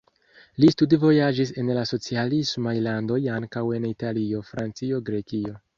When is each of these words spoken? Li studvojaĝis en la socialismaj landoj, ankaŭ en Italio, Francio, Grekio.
Li 0.63 0.69
studvojaĝis 0.75 1.51
en 1.63 1.69
la 1.79 1.83
socialismaj 1.91 2.75
landoj, 2.89 3.21
ankaŭ 3.39 3.67
en 3.79 3.89
Italio, 3.95 4.45
Francio, 4.53 5.07
Grekio. 5.11 5.61